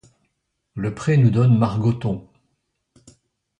[0.73, 2.27] Le pré nous donne Margoton.